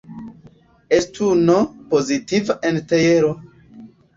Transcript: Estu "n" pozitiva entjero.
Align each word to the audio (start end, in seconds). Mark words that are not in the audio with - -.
Estu 0.99 1.27
"n" 1.45 1.47
pozitiva 1.91 2.53
entjero. 2.71 3.31